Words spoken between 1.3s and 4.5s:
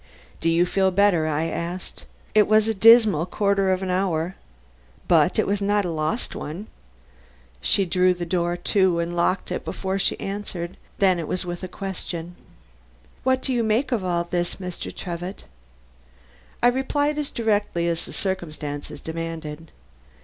asked. "It was a dismal quarter of an hour.